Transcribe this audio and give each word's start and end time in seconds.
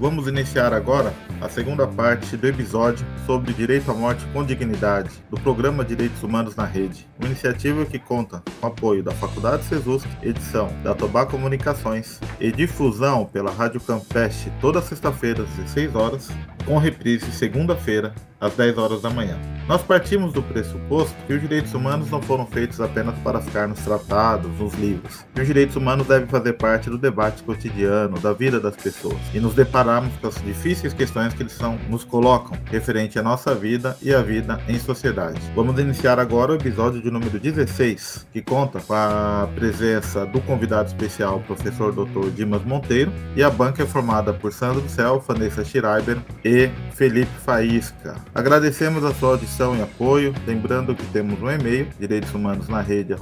Vamos 0.00 0.28
iniciar 0.28 0.72
agora 0.72 1.12
a 1.40 1.48
segunda 1.48 1.84
parte 1.84 2.36
do 2.36 2.46
episódio 2.46 3.04
sobre 3.26 3.52
direito 3.52 3.90
à 3.90 3.94
morte 3.94 4.24
com 4.32 4.44
dignidade 4.44 5.10
do 5.28 5.36
programa 5.40 5.84
Direitos 5.84 6.22
Humanos 6.22 6.54
na 6.54 6.64
Rede, 6.64 7.04
uma 7.18 7.26
iniciativa 7.26 7.84
que 7.84 7.98
conta 7.98 8.40
com 8.60 8.66
apoio 8.68 9.02
da 9.02 9.10
Faculdade 9.10 9.64
Sesus, 9.64 10.04
edição 10.22 10.68
da 10.84 10.94
Tobá 10.94 11.26
Comunicações 11.26 12.20
e 12.38 12.52
difusão 12.52 13.26
pela 13.26 13.50
Rádio 13.50 13.80
Campeste 13.80 14.52
toda 14.60 14.80
sexta-feira 14.80 15.42
às 15.42 15.48
16 15.50 15.94
horas, 15.96 16.28
com 16.64 16.78
reprise 16.78 17.32
segunda-feira 17.32 18.14
às 18.40 18.54
10 18.54 18.78
horas 18.78 19.02
da 19.02 19.10
manhã. 19.10 19.36
Nós 19.68 19.82
partimos 19.82 20.32
do 20.32 20.42
pressuposto 20.42 21.14
que 21.26 21.34
os 21.34 21.40
direitos 21.42 21.74
humanos 21.74 22.10
não 22.10 22.22
foram 22.22 22.46
feitos 22.46 22.80
apenas 22.80 23.14
para 23.18 23.38
ficar 23.38 23.68
nos 23.68 23.80
tratados, 23.80 24.50
nos 24.58 24.72
livros. 24.74 25.26
Que 25.34 25.42
os 25.42 25.46
direitos 25.46 25.76
humanos 25.76 26.06
devem 26.06 26.26
fazer 26.26 26.54
parte 26.54 26.88
do 26.88 26.96
debate 26.96 27.42
cotidiano, 27.42 28.18
da 28.18 28.32
vida 28.32 28.58
das 28.58 28.74
pessoas, 28.74 29.18
e 29.34 29.38
nos 29.38 29.54
depararmos 29.54 30.16
com 30.16 30.28
as 30.28 30.42
difíceis 30.42 30.94
questões 30.94 31.34
que 31.34 31.42
eles 31.42 31.52
são, 31.52 31.78
nos 31.90 32.02
colocam, 32.02 32.56
referente 32.64 33.18
à 33.18 33.22
nossa 33.22 33.54
vida 33.54 33.94
e 34.00 34.14
à 34.14 34.22
vida 34.22 34.58
em 34.66 34.78
sociedade. 34.78 35.38
Vamos 35.54 35.78
iniciar 35.78 36.18
agora 36.18 36.52
o 36.52 36.56
episódio 36.56 37.02
de 37.02 37.10
número 37.10 37.38
16, 37.38 38.26
que 38.32 38.40
conta 38.40 38.80
com 38.80 38.94
a 38.94 39.50
presença 39.54 40.24
do 40.24 40.40
convidado 40.40 40.88
especial, 40.88 41.40
professor 41.40 41.92
Dr. 41.92 42.30
Dimas 42.34 42.64
Monteiro, 42.64 43.12
e 43.36 43.42
a 43.42 43.50
banca 43.50 43.82
é 43.82 43.86
formada 43.86 44.32
por 44.32 44.50
Sandro 44.50 44.88
Cel, 44.88 45.20
Vanessa 45.20 45.62
Schreiber 45.62 46.16
e 46.42 46.70
Felipe 46.94 47.32
Faísca. 47.44 48.16
Agradecemos 48.34 49.04
a 49.04 49.14
sua 49.14 49.30
audição 49.30 49.76
e 49.76 49.82
apoio, 49.82 50.34
lembrando 50.46 50.94
que 50.94 51.04
temos 51.06 51.40
um 51.40 51.50
e-mail, 51.50 51.88
direitos 51.98 52.32
humanos 52.34 52.68
na 52.68 52.80
rede, 52.80 53.14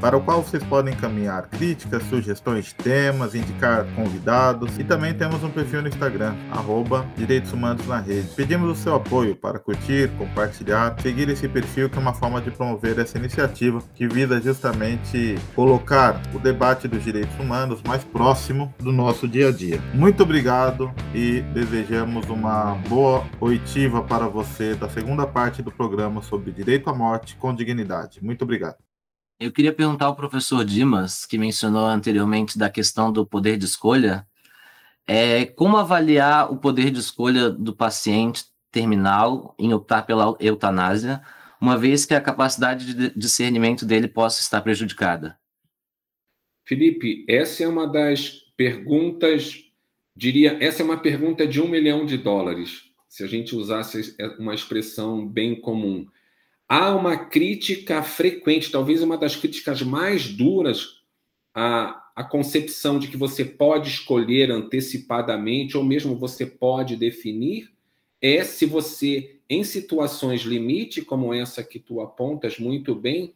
para 0.00 0.16
o 0.16 0.20
qual 0.20 0.42
vocês 0.42 0.62
podem 0.64 0.94
encaminhar 0.94 1.48
críticas, 1.48 2.02
sugestões 2.04 2.66
de 2.66 2.74
temas, 2.74 3.34
indicar 3.34 3.84
convidados 3.94 4.78
e 4.78 4.84
também 4.84 5.14
temos 5.14 5.42
um 5.42 5.50
perfil 5.50 5.82
no 5.82 5.88
Instagram, 5.88 6.34
arroba 6.50 7.04
Direitos 7.16 7.52
Humanos 7.52 7.86
na 7.86 7.98
Rede. 7.98 8.28
Pedimos 8.36 8.78
o 8.78 8.80
seu 8.80 8.94
apoio 8.94 9.34
para 9.34 9.58
curtir, 9.58 10.10
compartilhar, 10.16 10.96
seguir 11.00 11.28
esse 11.28 11.48
perfil 11.48 11.88
que 11.88 11.96
é 11.96 12.00
uma 12.00 12.14
forma 12.14 12.40
de 12.40 12.50
promover 12.50 12.98
essa 12.98 13.18
iniciativa 13.18 13.82
que 13.94 14.06
visa 14.06 14.40
justamente 14.40 15.36
colocar 15.54 16.20
o 16.34 16.38
debate 16.38 16.86
dos 16.86 17.02
direitos 17.02 17.36
humanos 17.38 17.82
mais 17.82 18.04
próximo 18.04 18.72
do 18.78 18.92
nosso 18.92 19.26
dia 19.26 19.48
a 19.48 19.52
dia. 19.52 19.80
Muito 19.94 20.22
obrigado 20.22 20.92
e 21.14 21.40
desejamos 21.52 22.28
uma 22.28 22.59
uma 22.60 22.74
boa 22.74 23.30
oitiva 23.40 24.02
para 24.02 24.28
você 24.28 24.74
da 24.74 24.88
segunda 24.88 25.26
parte 25.26 25.62
do 25.62 25.72
programa 25.72 26.20
sobre 26.20 26.52
direito 26.52 26.90
à 26.90 26.94
morte 26.94 27.34
com 27.36 27.54
dignidade. 27.54 28.22
Muito 28.22 28.42
obrigado. 28.42 28.76
Eu 29.38 29.50
queria 29.50 29.72
perguntar 29.72 30.06
ao 30.06 30.14
professor 30.14 30.62
Dimas, 30.62 31.24
que 31.24 31.38
mencionou 31.38 31.86
anteriormente 31.86 32.58
da 32.58 32.68
questão 32.68 33.10
do 33.10 33.24
poder 33.26 33.56
de 33.56 33.64
escolha, 33.64 34.26
é, 35.06 35.46
como 35.46 35.78
avaliar 35.78 36.52
o 36.52 36.58
poder 36.58 36.90
de 36.90 37.00
escolha 37.00 37.48
do 37.48 37.74
paciente 37.74 38.44
terminal 38.70 39.54
em 39.58 39.72
optar 39.72 40.02
pela 40.02 40.36
eutanásia, 40.38 41.22
uma 41.58 41.78
vez 41.78 42.04
que 42.04 42.14
a 42.14 42.20
capacidade 42.20 42.92
de 42.92 43.18
discernimento 43.18 43.86
dele 43.86 44.06
possa 44.06 44.42
estar 44.42 44.60
prejudicada? 44.60 45.38
Felipe, 46.66 47.24
essa 47.26 47.64
é 47.64 47.68
uma 47.68 47.86
das 47.90 48.30
perguntas 48.54 49.69
diria, 50.20 50.58
essa 50.60 50.82
é 50.82 50.84
uma 50.84 50.98
pergunta 50.98 51.46
de 51.46 51.62
um 51.62 51.66
milhão 51.66 52.04
de 52.04 52.18
dólares, 52.18 52.82
se 53.08 53.24
a 53.24 53.26
gente 53.26 53.56
usasse 53.56 54.14
uma 54.38 54.54
expressão 54.54 55.26
bem 55.26 55.58
comum. 55.58 56.06
Há 56.68 56.94
uma 56.94 57.16
crítica 57.16 58.02
frequente, 58.02 58.70
talvez 58.70 59.02
uma 59.02 59.16
das 59.16 59.34
críticas 59.34 59.80
mais 59.80 60.28
duras 60.28 61.00
à, 61.54 62.04
à 62.14 62.22
concepção 62.22 62.98
de 62.98 63.08
que 63.08 63.16
você 63.16 63.46
pode 63.46 63.88
escolher 63.88 64.50
antecipadamente, 64.50 65.74
ou 65.74 65.82
mesmo 65.82 66.14
você 66.14 66.44
pode 66.44 66.96
definir, 66.96 67.72
é 68.20 68.44
se 68.44 68.66
você, 68.66 69.38
em 69.48 69.64
situações 69.64 70.42
limite, 70.42 71.00
como 71.00 71.32
essa 71.32 71.64
que 71.64 71.78
tu 71.78 71.98
apontas 71.98 72.58
muito 72.58 72.94
bem, 72.94 73.32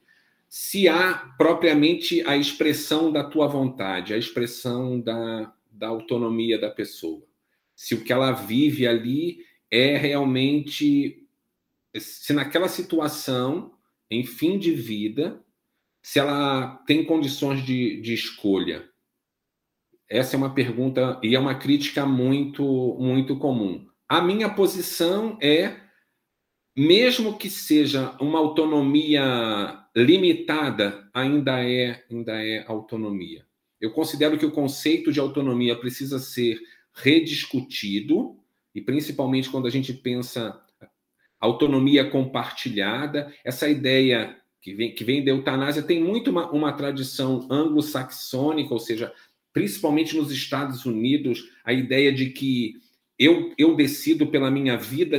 se 0.50 0.86
há 0.86 1.34
propriamente 1.38 2.20
a 2.26 2.36
expressão 2.36 3.10
da 3.10 3.24
tua 3.24 3.46
vontade, 3.46 4.12
a 4.12 4.18
expressão 4.18 5.00
da, 5.00 5.50
da 5.74 5.88
autonomia 5.88 6.58
da 6.58 6.70
pessoa. 6.70 7.26
Se 7.74 7.94
o 7.94 8.04
que 8.04 8.12
ela 8.12 8.32
vive 8.32 8.86
ali 8.86 9.38
é 9.70 9.96
realmente. 9.96 11.26
Se 11.96 12.32
naquela 12.32 12.68
situação, 12.68 13.74
em 14.10 14.24
fim 14.24 14.58
de 14.58 14.72
vida, 14.72 15.44
se 16.02 16.18
ela 16.18 16.82
tem 16.86 17.04
condições 17.04 17.64
de, 17.64 18.00
de 18.00 18.14
escolha. 18.14 18.88
Essa 20.08 20.36
é 20.36 20.38
uma 20.38 20.54
pergunta 20.54 21.18
e 21.22 21.34
é 21.34 21.38
uma 21.38 21.54
crítica 21.54 22.04
muito, 22.04 22.96
muito 23.00 23.38
comum. 23.38 23.86
A 24.08 24.20
minha 24.20 24.52
posição 24.52 25.38
é, 25.40 25.80
mesmo 26.76 27.38
que 27.38 27.48
seja 27.48 28.16
uma 28.20 28.38
autonomia 28.38 29.84
limitada, 29.96 31.08
ainda 31.14 31.62
é, 31.64 32.04
ainda 32.10 32.44
é 32.44 32.64
autonomia. 32.66 33.46
Eu 33.80 33.92
considero 33.92 34.38
que 34.38 34.46
o 34.46 34.52
conceito 34.52 35.12
de 35.12 35.20
autonomia 35.20 35.76
precisa 35.76 36.18
ser 36.18 36.60
rediscutido, 36.94 38.36
e 38.74 38.80
principalmente 38.80 39.50
quando 39.50 39.66
a 39.66 39.70
gente 39.70 39.92
pensa 39.92 40.60
autonomia 41.40 42.08
compartilhada, 42.08 43.32
essa 43.44 43.68
ideia 43.68 44.36
que 44.60 44.74
vem, 44.74 44.94
que 44.94 45.04
vem 45.04 45.22
da 45.22 45.30
eutanásia 45.30 45.82
tem 45.82 46.02
muito 46.02 46.30
uma, 46.30 46.50
uma 46.50 46.72
tradição 46.72 47.46
anglo-saxônica, 47.50 48.72
ou 48.72 48.80
seja, 48.80 49.12
principalmente 49.52 50.16
nos 50.16 50.32
Estados 50.32 50.86
Unidos, 50.86 51.50
a 51.64 51.72
ideia 51.72 52.12
de 52.12 52.30
que 52.30 52.80
eu, 53.18 53.54
eu 53.56 53.76
decido 53.76 54.26
pela 54.26 54.50
minha 54.50 54.76
vida, 54.76 55.18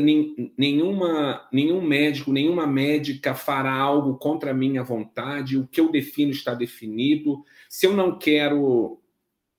nenhuma, 0.57 1.47
nenhum 1.51 1.81
médico, 1.81 2.31
nenhuma 2.31 2.67
médica 2.67 3.33
fará 3.33 3.73
algo 3.73 4.17
contra 4.17 4.51
a 4.51 4.53
minha 4.53 4.83
vontade, 4.83 5.57
o 5.57 5.67
que 5.67 5.79
eu 5.79 5.91
defino 5.91 6.31
está 6.31 6.53
definido. 6.53 7.43
Se 7.69 7.85
eu 7.85 7.93
não 7.93 8.17
quero, 8.17 8.99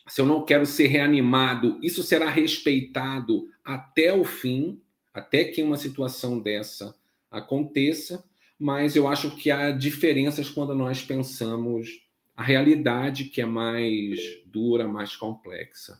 se 0.06 0.20
eu 0.20 0.26
não 0.26 0.44
quero 0.44 0.66
ser 0.66 0.88
reanimado, 0.88 1.78
isso 1.82 2.02
será 2.02 2.28
respeitado 2.28 3.48
até 3.64 4.12
o 4.12 4.24
fim, 4.24 4.80
até 5.14 5.44
que 5.44 5.62
uma 5.62 5.78
situação 5.78 6.38
dessa 6.38 6.94
aconteça, 7.30 8.22
mas 8.58 8.96
eu 8.96 9.08
acho 9.08 9.34
que 9.34 9.50
há 9.50 9.70
diferenças 9.70 10.50
quando 10.50 10.74
nós 10.74 11.02
pensamos 11.02 11.88
a 12.36 12.42
realidade 12.42 13.24
que 13.24 13.40
é 13.40 13.46
mais 13.46 14.20
dura, 14.44 14.86
mais 14.86 15.16
complexa. 15.16 15.98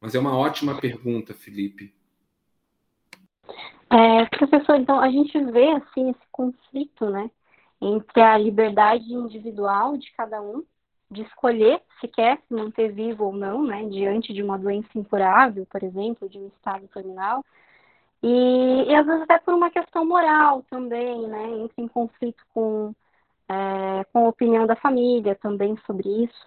Mas 0.00 0.14
é 0.14 0.18
uma 0.18 0.36
ótima 0.36 0.80
pergunta, 0.80 1.34
Felipe. 1.34 1.94
É, 3.90 4.24
professor, 4.26 4.76
então 4.76 5.00
a 5.00 5.10
gente 5.10 5.38
vê 5.46 5.70
assim 5.72 6.10
esse 6.10 6.26
conflito, 6.30 7.10
né, 7.10 7.28
entre 7.80 8.22
a 8.22 8.38
liberdade 8.38 9.12
individual 9.12 9.96
de 9.96 10.12
cada 10.12 10.40
um 10.40 10.64
de 11.10 11.22
escolher 11.22 11.82
se 12.00 12.06
quer 12.06 12.38
se 12.46 12.54
manter 12.54 12.92
vivo 12.92 13.24
ou 13.24 13.32
não, 13.32 13.64
né, 13.64 13.84
diante 13.88 14.32
de 14.32 14.42
uma 14.42 14.56
doença 14.56 14.88
incurável, 14.94 15.66
por 15.66 15.82
exemplo, 15.82 16.28
de 16.28 16.38
um 16.38 16.46
estado 16.46 16.86
terminal, 16.88 17.44
e, 18.22 18.84
e 18.86 18.94
às 18.94 19.04
vezes 19.04 19.22
até 19.22 19.38
por 19.38 19.54
uma 19.54 19.70
questão 19.70 20.06
moral 20.06 20.62
também, 20.70 21.26
né, 21.26 21.50
entra 21.58 21.82
em 21.82 21.88
conflito 21.88 22.44
com 22.54 22.94
é, 23.48 24.04
com 24.12 24.26
a 24.26 24.28
opinião 24.28 24.64
da 24.64 24.76
família 24.76 25.34
também 25.34 25.76
sobre 25.84 26.08
isso. 26.24 26.46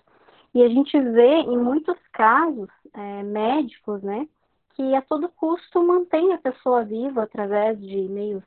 E 0.55 0.63
a 0.63 0.69
gente 0.69 0.97
vê 0.97 1.39
em 1.41 1.57
muitos 1.57 1.97
casos 2.13 2.69
é, 2.93 3.23
médicos, 3.23 4.01
né, 4.01 4.27
que 4.75 4.95
a 4.95 5.01
todo 5.01 5.29
custo 5.29 5.83
mantém 5.83 6.33
a 6.33 6.37
pessoa 6.37 6.83
viva 6.83 7.23
através 7.23 7.79
de 7.79 7.95
meios 8.09 8.44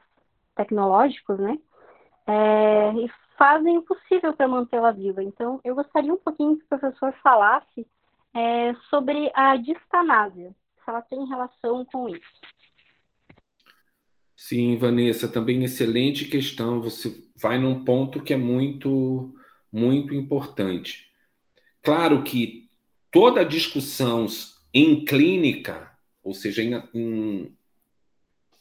tecnológicos, 0.54 1.38
né, 1.38 1.58
é, 2.26 2.92
e 2.94 3.10
fazem 3.36 3.78
o 3.78 3.82
possível 3.82 4.32
para 4.32 4.48
mantê-la 4.48 4.90
viva. 4.92 5.22
Então, 5.22 5.60
eu 5.62 5.74
gostaria 5.74 6.12
um 6.12 6.18
pouquinho 6.18 6.56
que 6.56 6.64
o 6.64 6.68
professor 6.68 7.12
falasse 7.22 7.86
é, 8.34 8.74
sobre 8.90 9.30
a 9.34 9.56
distanásia, 9.56 10.54
se 10.84 10.90
ela 10.90 11.02
tem 11.02 11.26
relação 11.26 11.84
com 11.84 12.08
isso. 12.08 12.40
Sim, 14.36 14.76
Vanessa, 14.76 15.26
também 15.26 15.64
excelente 15.64 16.26
questão. 16.26 16.80
Você 16.82 17.24
vai 17.40 17.58
num 17.58 17.84
ponto 17.84 18.22
que 18.22 18.34
é 18.34 18.36
muito, 18.36 19.34
muito 19.72 20.14
importante. 20.14 21.10
Claro 21.82 22.22
que 22.22 22.65
toda 23.16 23.42
discussão 23.46 24.26
em 24.74 25.02
clínica, 25.02 25.90
ou 26.22 26.34
seja, 26.34 26.62
em, 26.62 26.74
em 26.92 27.50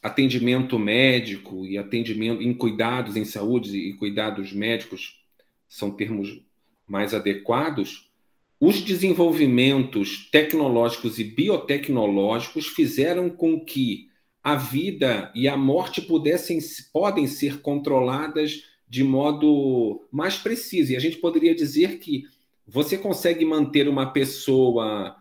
atendimento 0.02 0.78
médico 0.78 1.66
e 1.66 1.76
atendimento 1.76 2.42
em 2.42 2.54
cuidados 2.54 3.16
em 3.16 3.24
saúde 3.26 3.76
e 3.76 3.92
cuidados 3.92 4.54
médicos 4.54 5.22
são 5.68 5.90
termos 5.90 6.40
mais 6.88 7.12
adequados, 7.12 8.10
os 8.58 8.80
desenvolvimentos 8.80 10.30
tecnológicos 10.30 11.18
e 11.18 11.24
biotecnológicos 11.24 12.66
fizeram 12.68 13.28
com 13.28 13.62
que 13.62 14.08
a 14.42 14.56
vida 14.56 15.30
e 15.34 15.46
a 15.46 15.56
morte 15.58 16.00
pudessem 16.00 16.60
podem 16.94 17.26
ser 17.26 17.60
controladas 17.60 18.62
de 18.88 19.04
modo 19.04 20.08
mais 20.10 20.38
preciso. 20.38 20.92
E 20.92 20.96
a 20.96 21.00
gente 21.00 21.18
poderia 21.18 21.54
dizer 21.54 21.98
que 21.98 22.24
você 22.66 22.98
consegue 22.98 23.44
manter 23.44 23.88
uma 23.88 24.12
pessoa 24.12 25.16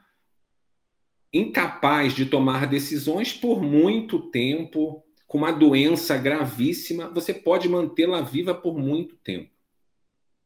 incapaz 1.31 2.13
de 2.13 2.25
tomar 2.25 2.65
decisões 2.65 3.33
por 3.33 3.61
muito 3.61 4.31
tempo, 4.31 5.03
com 5.27 5.37
uma 5.37 5.51
doença 5.51 6.17
gravíssima, 6.17 7.09
você 7.09 7.33
pode 7.33 7.67
mantê-la 7.67 8.21
viva 8.21 8.55
por 8.55 8.77
muito 8.77 9.15
tempo. 9.17 9.51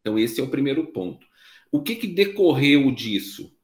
Então, 0.01 0.17
esse 0.17 0.41
é 0.41 0.43
o 0.43 0.49
primeiro 0.49 0.87
ponto. 0.87 1.27
O 1.71 1.81
que, 1.81 1.95
que 1.95 2.07
decorreu 2.07 2.91
disso? 2.91 3.55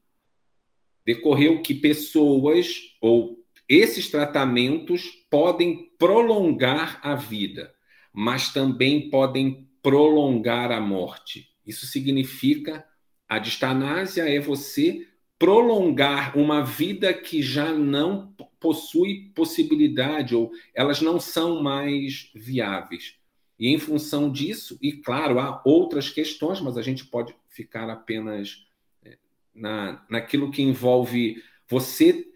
Decorreu 1.04 1.62
que 1.62 1.74
pessoas 1.74 2.96
ou 3.00 3.44
esses 3.68 4.08
tratamentos 4.08 5.10
podem 5.28 5.90
prolongar 5.98 7.00
a 7.02 7.16
vida, 7.16 7.74
mas 8.12 8.52
também 8.52 9.10
podem 9.10 9.68
prolongar 9.82 10.70
a 10.70 10.80
morte. 10.80 11.48
Isso 11.66 11.86
significa 11.86 12.84
a 13.28 13.38
distanásia 13.38 14.22
é 14.22 14.40
você 14.40 15.06
prolongar 15.38 16.36
uma 16.36 16.62
vida 16.62 17.12
que 17.12 17.42
já 17.42 17.72
não 17.72 18.34
possui 18.58 19.30
possibilidade 19.34 20.34
ou 20.34 20.50
elas 20.74 21.00
não 21.00 21.20
são 21.20 21.62
mais 21.62 22.30
viáveis. 22.34 23.16
E 23.58 23.68
em 23.68 23.78
função 23.78 24.30
disso, 24.30 24.78
e 24.82 24.92
claro, 24.92 25.38
há 25.38 25.62
outras 25.64 26.10
questões, 26.10 26.60
mas 26.60 26.76
a 26.76 26.82
gente 26.82 27.04
pode 27.06 27.34
ficar 27.48 27.88
apenas 27.88 28.66
é, 29.04 29.16
na, 29.54 30.04
naquilo 30.10 30.50
que 30.50 30.62
envolve 30.62 31.42
você 31.68 32.26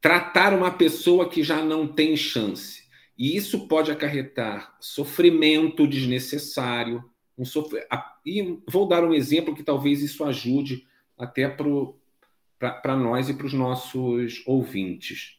tratar 0.00 0.52
uma 0.52 0.70
pessoa 0.70 1.28
que 1.28 1.42
já 1.42 1.62
não 1.62 1.86
tem 1.86 2.16
chance. 2.16 2.84
E 3.18 3.36
isso 3.36 3.66
pode 3.66 3.90
acarretar 3.90 4.76
sofrimento 4.80 5.86
desnecessário. 5.86 7.02
Um. 7.38 7.44
E 8.24 8.58
vou 8.68 8.88
dar 8.88 9.04
um 9.04 9.12
exemplo 9.12 9.54
que 9.54 9.62
talvez 9.62 10.02
isso 10.02 10.24
ajude 10.24 10.86
até 11.18 11.48
para 11.48 12.96
nós 12.96 13.28
e 13.28 13.34
para 13.34 13.46
os 13.46 13.52
nossos 13.52 14.42
ouvintes. 14.46 15.38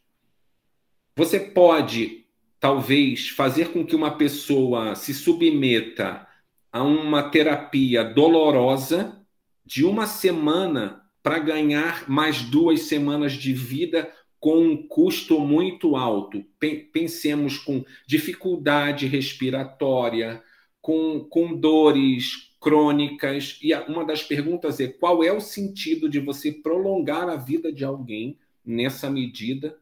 Você 1.15 1.39
pode, 1.39 2.25
talvez, 2.59 3.29
fazer 3.29 3.71
com 3.71 3.85
que 3.85 3.95
uma 3.95 4.11
pessoa 4.17 4.95
se 4.95 5.13
submeta 5.13 6.27
a 6.71 6.83
uma 6.83 7.29
terapia 7.29 8.03
dolorosa 8.03 9.25
de 9.65 9.83
uma 9.83 10.05
semana 10.05 11.01
para 11.23 11.39
ganhar 11.39 12.07
mais 12.09 12.41
duas 12.43 12.83
semanas 12.83 13.33
de 13.33 13.51
vida 13.51 14.11
com 14.39 14.59
um 14.59 14.87
custo 14.87 15.39
muito 15.39 15.95
alto. 15.95 16.45
Pensemos 16.93 17.57
com 17.57 17.83
dificuldade 18.05 19.07
respiratória, 19.07 20.43
com, 20.81 21.25
com 21.29 21.55
dores 21.55 22.55
crônicas. 22.59 23.59
E 23.61 23.73
uma 23.73 24.05
das 24.05 24.23
perguntas 24.23 24.79
é: 24.79 24.87
qual 24.87 25.23
é 25.23 25.31
o 25.31 25.41
sentido 25.41 26.09
de 26.09 26.19
você 26.19 26.51
prolongar 26.51 27.29
a 27.29 27.35
vida 27.35 27.71
de 27.71 27.83
alguém 27.83 28.37
nessa 28.65 29.09
medida, 29.09 29.77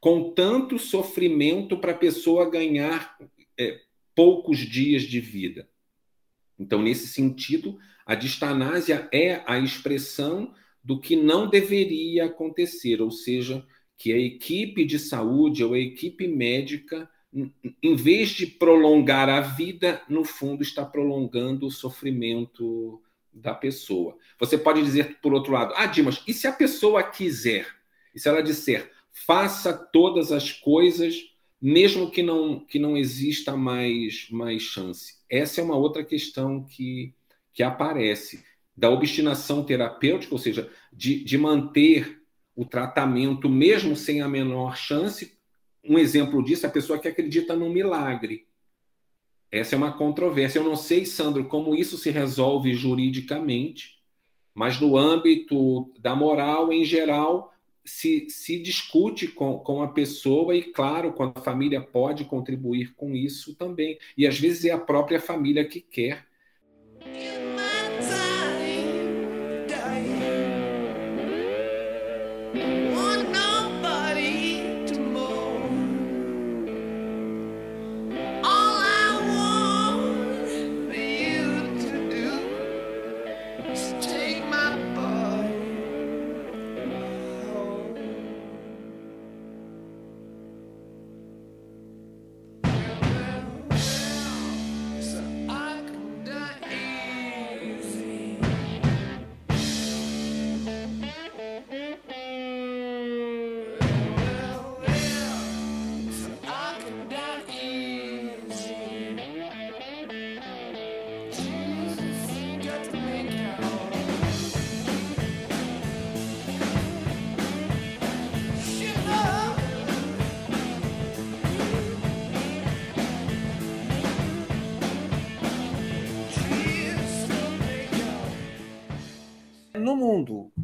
com 0.00 0.30
tanto 0.32 0.78
sofrimento 0.78 1.76
para 1.76 1.92
a 1.92 1.98
pessoa 1.98 2.50
ganhar 2.50 3.16
é, 3.58 3.80
poucos 4.14 4.58
dias 4.58 5.02
de 5.02 5.20
vida? 5.20 5.68
Então, 6.58 6.82
nesse 6.82 7.08
sentido, 7.08 7.78
a 8.06 8.14
distanásia 8.14 9.08
é 9.12 9.42
a 9.46 9.58
expressão 9.58 10.54
do 10.82 10.98
que 10.98 11.14
não 11.14 11.48
deveria 11.48 12.26
acontecer, 12.26 13.00
ou 13.00 13.10
seja, 13.10 13.64
que 13.96 14.12
a 14.12 14.18
equipe 14.18 14.84
de 14.84 14.98
saúde 14.98 15.62
ou 15.62 15.74
a 15.74 15.78
equipe 15.78 16.26
médica, 16.26 17.08
em 17.82 17.96
vez 17.96 18.30
de 18.30 18.46
prolongar 18.46 19.28
a 19.28 19.40
vida, 19.40 20.02
no 20.08 20.24
fundo 20.24 20.62
está 20.62 20.84
prolongando 20.84 21.66
o 21.66 21.70
sofrimento 21.70 23.00
da 23.32 23.54
pessoa. 23.54 24.16
Você 24.38 24.58
pode 24.58 24.82
dizer, 24.82 25.18
por 25.22 25.32
outro 25.32 25.52
lado, 25.52 25.72
ah, 25.76 25.86
Dimas, 25.86 26.22
e 26.26 26.34
se 26.34 26.46
a 26.46 26.52
pessoa 26.52 27.02
quiser? 27.02 27.66
E 28.14 28.20
se 28.20 28.28
ela 28.28 28.42
disser, 28.42 28.90
faça 29.10 29.72
todas 29.72 30.30
as 30.30 30.52
coisas, 30.52 31.16
mesmo 31.60 32.10
que 32.10 32.22
não, 32.22 32.60
que 32.60 32.78
não 32.78 32.96
exista 32.96 33.56
mais, 33.56 34.28
mais 34.30 34.62
chance? 34.62 35.14
Essa 35.30 35.60
é 35.60 35.64
uma 35.64 35.76
outra 35.76 36.04
questão 36.04 36.64
que, 36.64 37.14
que 37.54 37.62
aparece 37.62 38.44
da 38.76 38.90
obstinação 38.90 39.64
terapêutica, 39.64 40.34
ou 40.34 40.38
seja, 40.38 40.70
de, 40.92 41.24
de 41.24 41.38
manter 41.38 42.20
o 42.54 42.64
tratamento, 42.66 43.48
mesmo 43.48 43.96
sem 43.96 44.20
a 44.20 44.28
menor 44.28 44.76
chance. 44.76 45.38
Um 45.84 45.98
exemplo 45.98 46.42
disso 46.44 46.66
é 46.66 46.68
a 46.68 46.72
pessoa 46.72 46.98
que 46.98 47.08
acredita 47.08 47.56
no 47.56 47.68
milagre. 47.68 48.46
Essa 49.50 49.74
é 49.74 49.78
uma 49.78 49.92
controvérsia. 49.92 50.58
Eu 50.58 50.64
não 50.64 50.76
sei, 50.76 51.04
Sandro, 51.04 51.44
como 51.44 51.74
isso 51.74 51.98
se 51.98 52.10
resolve 52.10 52.72
juridicamente, 52.72 54.00
mas 54.54 54.80
no 54.80 54.96
âmbito 54.96 55.92
da 55.98 56.14
moral, 56.14 56.72
em 56.72 56.84
geral, 56.84 57.52
se, 57.84 58.28
se 58.30 58.58
discute 58.58 59.28
com, 59.28 59.58
com 59.58 59.82
a 59.82 59.88
pessoa, 59.88 60.54
e 60.56 60.62
claro, 60.62 61.12
quando 61.12 61.36
a 61.36 61.42
família 61.42 61.80
pode 61.80 62.24
contribuir 62.24 62.94
com 62.94 63.14
isso 63.14 63.54
também. 63.54 63.98
E 64.16 64.26
às 64.26 64.38
vezes 64.38 64.64
é 64.64 64.70
a 64.70 64.78
própria 64.78 65.20
família 65.20 65.64
que 65.64 65.80
quer 65.80 66.26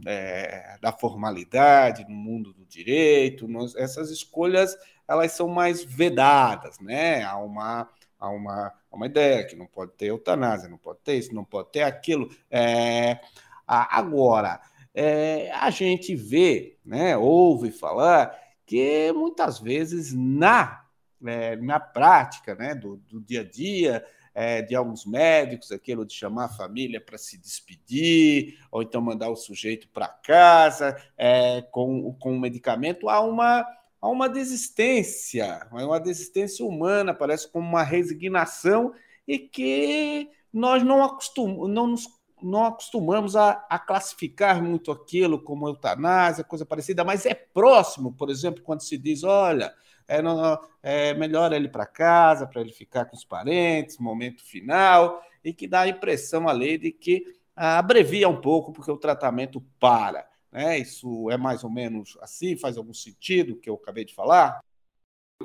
é, 0.08 0.78
da 0.80 0.90
formalidade, 0.90 2.06
no 2.08 2.14
mundo 2.14 2.52
do 2.54 2.64
direito, 2.64 3.46
nós, 3.46 3.74
essas 3.76 4.10
escolhas 4.10 4.74
elas 5.06 5.32
são 5.32 5.48
mais 5.48 5.84
vedadas, 5.84 6.78
né? 6.80 7.22
Há 7.24 7.36
uma, 7.38 7.88
há 8.18 8.30
uma, 8.30 8.72
há 8.90 8.96
uma 8.96 9.06
ideia 9.06 9.46
que 9.46 9.56
não 9.56 9.66
pode 9.66 9.92
ter 9.92 10.06
eutanásia, 10.06 10.68
não 10.68 10.78
pode 10.78 11.00
ter 11.00 11.14
isso, 11.14 11.34
não 11.34 11.44
pode 11.44 11.70
ter 11.70 11.82
aquilo. 11.82 12.30
É, 12.50 13.18
agora, 13.66 14.60
é, 14.94 15.50
a 15.52 15.70
gente 15.70 16.14
vê, 16.16 16.78
né, 16.84 17.16
ouve 17.16 17.70
falar 17.70 18.34
que 18.66 19.12
muitas 19.12 19.58
vezes 19.58 20.12
na, 20.14 20.84
é, 21.24 21.56
na 21.56 21.80
prática 21.80 22.54
né, 22.54 22.74
do, 22.74 22.96
do 22.96 23.20
dia 23.20 23.40
a 23.40 23.44
dia, 23.44 24.04
é, 24.40 24.62
de 24.62 24.76
alguns 24.76 25.04
médicos, 25.04 25.73
aquilo 25.73 26.07
de 26.07 26.14
chamar 26.14 26.45
a 26.45 26.49
família 26.49 27.00
para 27.00 27.18
se 27.18 27.37
despedir, 27.37 28.57
ou 28.71 28.83
então 28.83 29.00
mandar 29.00 29.30
o 29.30 29.35
sujeito 29.35 29.88
para 29.88 30.07
casa 30.07 30.97
é, 31.16 31.62
com, 31.73 32.12
com 32.21 32.35
um 32.35 32.38
medicamento, 32.38 33.09
há 33.09 33.21
uma, 33.21 33.66
há 34.00 34.09
uma 34.09 34.28
desistência, 34.28 35.66
uma 35.73 35.99
desistência 35.99 36.64
humana, 36.64 37.12
parece 37.12 37.50
como 37.50 37.66
uma 37.66 37.83
resignação, 37.83 38.92
e 39.26 39.40
que 39.40 40.30
nós 40.52 40.85
não, 40.85 41.02
acostum, 41.02 41.66
não 41.66 41.88
nos 41.88 42.07
não 42.40 42.64
acostumamos 42.64 43.35
a, 43.35 43.66
a, 43.68 43.76
classificar 43.76 44.62
muito 44.62 44.92
aquilo 44.92 45.42
como 45.42 45.66
eutanásia, 45.66 46.45
coisa 46.45 46.64
parecida, 46.64 47.02
mas 47.02 47.26
é 47.26 47.35
próximo, 47.35 48.12
por 48.12 48.30
exemplo, 48.30 48.62
quando 48.62 48.83
se 48.83 48.97
diz, 48.97 49.25
olha, 49.25 49.75
é, 50.08 50.22
não, 50.22 50.58
é 50.82 51.12
melhor 51.12 51.52
ele 51.52 51.68
para 51.68 51.84
casa, 51.84 52.46
para 52.46 52.62
ele 52.62 52.72
ficar 52.72 53.04
com 53.04 53.14
os 53.14 53.24
parentes, 53.24 53.98
momento 53.98 54.42
final, 54.42 55.22
e 55.44 55.52
que 55.52 55.68
dá 55.68 55.82
a 55.82 55.88
impressão 55.88 56.48
ali 56.48 56.78
de 56.78 56.90
que 56.90 57.24
ah, 57.54 57.78
abrevia 57.78 58.28
um 58.28 58.40
pouco, 58.40 58.72
porque 58.72 58.90
o 58.90 58.96
tratamento 58.96 59.60
para. 59.78 60.26
Né? 60.50 60.78
Isso 60.78 61.30
é 61.30 61.36
mais 61.36 61.62
ou 61.62 61.70
menos 61.70 62.16
assim? 62.22 62.56
Faz 62.56 62.78
algum 62.78 62.94
sentido 62.94 63.52
o 63.52 63.56
que 63.56 63.68
eu 63.68 63.74
acabei 63.74 64.04
de 64.04 64.14
falar? 64.14 64.60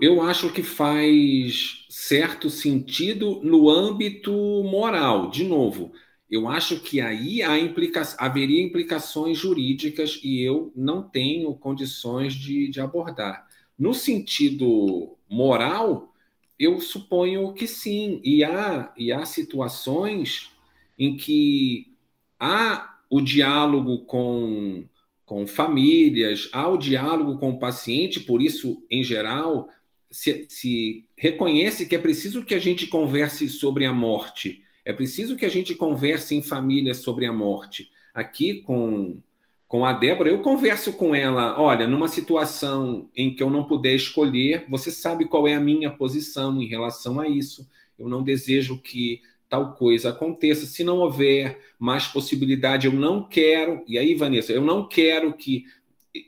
Eu 0.02 0.22
acho 0.22 0.52
que 0.52 0.64
faz 0.64 1.86
certo 1.90 2.50
sentido 2.50 3.42
no 3.44 3.70
âmbito 3.70 4.32
moral. 4.64 5.30
De 5.30 5.44
novo, 5.44 5.92
eu 6.30 6.48
acho 6.48 6.80
que 6.80 7.00
aí 7.00 7.42
implica 7.60 8.02
haveria 8.18 8.64
implicações 8.64 9.38
jurídicas 9.38 10.20
e 10.24 10.42
eu 10.42 10.72
não 10.76 11.04
tenho 11.04 11.54
condições 11.56 12.34
de, 12.34 12.70
de 12.70 12.82
abordar. 12.82 13.48
No 13.78 13.94
sentido 13.94 15.18
moral, 15.30 16.14
eu 16.60 16.80
suponho 16.80 17.54
que 17.54 17.68
sim, 17.68 18.22
e 18.24 18.44
há, 18.44 18.94
e 18.98 19.12
há 19.12 19.26
situações 19.26 20.52
em 20.98 21.18
que 21.18 21.94
há 22.40 23.00
o 23.10 23.22
diálogo 23.22 24.06
com, 24.06 24.86
com 25.26 25.48
famílias, 25.48 26.50
há 26.52 26.68
o 26.68 26.78
diálogo 26.78 27.38
com 27.38 27.52
o 27.52 27.60
paciente, 27.60 28.20
por 28.20 28.42
isso, 28.42 28.84
em 28.90 29.04
geral, 29.04 29.70
se, 30.10 30.46
se 30.50 31.06
reconhece 31.18 31.86
que 31.88 31.96
é 31.96 32.00
preciso 32.00 32.46
que 32.46 32.54
a 32.54 32.60
gente 32.60 32.88
converse 32.88 33.50
sobre 33.50 33.86
a 33.86 33.94
morte, 33.94 34.64
é 34.86 34.94
preciso 34.94 35.36
que 35.36 35.46
a 35.46 35.50
gente 35.50 35.76
converse 35.76 36.36
em 36.36 36.42
família 36.42 36.94
sobre 36.94 37.26
a 37.26 37.34
morte. 37.34 37.90
Aqui 38.14 38.62
com, 38.62 39.22
com 39.74 39.88
a 39.88 39.92
Débora, 39.92 40.30
eu 40.30 40.38
converso 40.38 40.94
com 40.94 41.16
ela, 41.16 41.60
olha, 41.60 41.88
numa 41.88 42.08
situação 42.08 43.10
em 43.16 43.34
que 43.34 43.42
eu 43.42 43.50
não 43.50 43.64
puder 43.64 43.96
escolher, 43.96 44.66
você 44.70 44.92
sabe 44.92 45.26
qual 45.26 45.48
é 45.48 45.56
a 45.56 45.60
minha 45.60 45.90
posição 45.90 46.62
em 46.62 46.68
relação 46.68 47.20
a 47.20 47.28
isso. 47.28 47.68
Eu 47.98 48.08
não 48.08 48.22
desejo 48.22 48.78
que 48.78 49.24
tal 49.50 49.74
coisa 49.74 50.10
aconteça. 50.10 50.68
Se 50.68 50.84
não 50.84 51.00
houver 51.00 51.60
mais 51.80 52.06
possibilidade, 52.06 52.86
eu 52.86 52.94
não 52.94 53.28
quero. 53.28 53.84
E 53.88 53.98
aí, 53.98 54.14
Vanessa, 54.14 54.54
eu 54.54 54.62
não 54.62 54.88
quero 54.88 55.34
que 55.34 55.66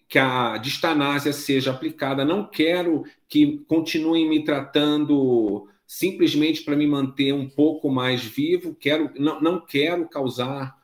que 0.09 0.17
a 0.17 0.57
distanásia 0.57 1.31
seja 1.31 1.69
aplicada, 1.69 2.25
não 2.25 2.47
quero 2.47 3.03
que 3.29 3.59
continuem 3.67 4.27
me 4.27 4.43
tratando 4.43 5.67
simplesmente 5.85 6.63
para 6.63 6.75
me 6.75 6.87
manter 6.87 7.31
um 7.31 7.47
pouco 7.47 7.91
mais 7.91 8.23
vivo, 8.23 8.73
quero, 8.73 9.11
não, 9.15 9.39
não 9.39 9.61
quero 9.63 10.09
causar 10.09 10.75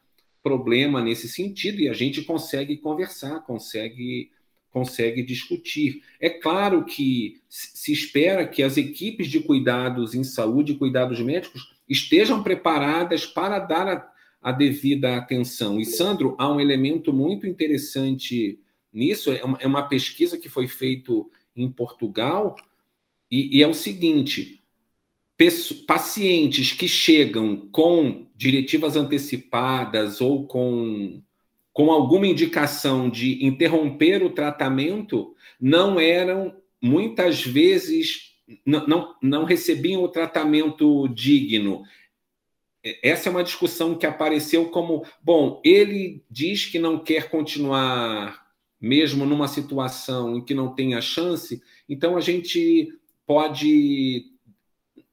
problema 0.42 1.02
nesse 1.02 1.28
sentido 1.28 1.80
e 1.82 1.90
a 1.90 1.94
gente 1.94 2.24
consegue 2.24 2.78
conversar, 2.78 3.42
consegue 3.42 4.32
consegue 4.72 5.22
discutir. 5.22 6.02
É 6.20 6.30
claro 6.30 6.86
que 6.86 7.42
se 7.50 7.92
espera 7.92 8.48
que 8.48 8.64
as 8.64 8.78
equipes 8.78 9.28
de 9.28 9.42
cuidados 9.42 10.16
em 10.16 10.24
saúde 10.24 10.72
e 10.72 10.78
cuidados 10.78 11.20
médicos 11.20 11.76
estejam 11.90 12.42
preparadas 12.42 13.26
para 13.26 13.60
dar 13.60 13.88
a, 13.88 14.12
a 14.42 14.52
devida 14.54 15.18
atenção. 15.18 15.78
E 15.78 15.84
Sandro, 15.86 16.36
há 16.40 16.50
um 16.50 16.60
elemento 16.60 17.12
muito 17.12 17.46
interessante 17.46 18.60
nisso, 18.94 19.32
é 19.32 19.44
uma, 19.44 19.58
é 19.60 19.68
uma 19.68 19.84
pesquisa 19.84 20.38
que 20.38 20.48
foi 20.48 20.68
feita 20.68 21.12
em 21.54 21.70
Portugal, 21.70 22.56
e, 23.30 23.58
e 23.58 23.64
é 23.64 23.68
o 23.68 23.74
seguinte: 23.74 24.61
pacientes 25.88 26.72
que 26.74 26.88
chegam 26.88 27.68
com 27.72 28.28
diretivas 28.36 28.96
antecipadas 28.96 30.22
ou 30.22 30.46
com, 30.46 31.22
com 31.74 31.92
alguma 31.92 32.28
indicação 32.28 33.10
de 33.10 33.46
interromper 33.46 34.24
o 34.24 34.30
tratamento 34.30 35.36
não 35.60 36.00
eram 36.00 36.56
muitas 36.82 37.42
vezes 37.44 38.32
não, 38.66 38.88
não, 38.88 39.16
não 39.22 39.44
recebiam 39.44 40.04
o 40.04 40.10
tratamento 40.10 41.08
digno. 41.08 41.84
Essa 43.04 43.30
é 43.30 43.32
uma 43.32 43.44
discussão 43.44 43.96
que 43.96 44.08
apareceu 44.08 44.70
como, 44.70 45.06
bom, 45.24 45.62
ele 45.64 46.24
diz 46.30 46.66
que 46.66 46.80
não 46.80 46.98
quer 46.98 47.30
continuar 47.30 48.42
mesmo 48.80 49.26
numa 49.26 49.48
situação 49.48 50.38
em 50.38 50.44
que 50.44 50.56
não 50.56 50.74
tenha 50.74 51.00
chance, 51.00 51.62
então 51.88 52.18
a 52.18 52.22
gente 52.22 52.92
pode. 53.28 54.31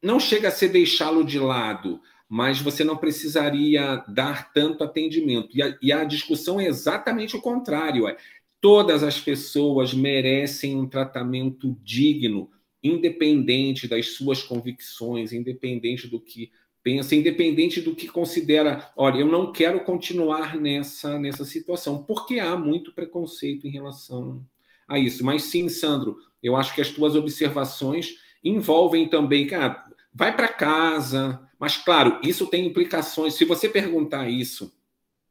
Não 0.03 0.21
chega 0.21 0.49
a 0.49 0.53
ser 0.53 0.69
deixá-lo 0.69 1.25
de 1.25 1.39
lado, 1.39 2.01
mas 2.29 2.61
você 2.61 2.85
não 2.85 2.97
precisaria 2.97 4.05
dar 4.09 4.53
tanto 4.53 4.85
atendimento. 4.85 5.49
E 5.57 5.63
a, 5.63 5.77
e 5.81 5.93
a 5.93 6.05
discussão 6.05 6.61
é 6.61 6.67
exatamente 6.67 7.37
o 7.37 7.41
contrário. 7.41 8.07
É, 8.07 8.17
todas 8.61 9.03
as 9.03 9.19
pessoas 9.19 9.95
merecem 9.95 10.77
um 10.77 10.89
tratamento 10.89 11.77
digno, 11.83 12.51
independente 12.83 13.89
das 13.89 14.11
suas 14.11 14.43
convicções, 14.43 15.33
independente 15.33 16.07
do 16.07 16.21
que 16.21 16.51
pensa, 16.83 17.15
independente 17.15 17.81
do 17.81 17.95
que 17.95 18.09
considera, 18.09 18.91
olha, 18.97 19.19
eu 19.19 19.27
não 19.27 19.53
quero 19.53 19.81
continuar 19.81 20.57
nessa, 20.57 21.19
nessa 21.19 21.45
situação, 21.45 22.03
porque 22.03 22.39
há 22.39 22.57
muito 22.57 22.93
preconceito 22.93 23.67
em 23.67 23.71
relação 23.71 24.45
a 24.87 24.99
isso. 24.99 25.25
Mas 25.25 25.45
sim, 25.45 25.69
Sandro, 25.69 26.17
eu 26.43 26.57
acho 26.57 26.75
que 26.75 26.81
as 26.81 26.91
tuas 26.91 27.15
observações 27.15 28.15
envolvem 28.43 29.09
também, 29.09 29.47
cara, 29.47 29.85
vai 30.13 30.35
para 30.35 30.49
casa, 30.49 31.41
mas 31.59 31.77
claro, 31.77 32.19
isso 32.23 32.47
tem 32.47 32.67
implicações. 32.67 33.35
Se 33.35 33.45
você 33.45 33.69
perguntar 33.69 34.29
isso 34.29 34.73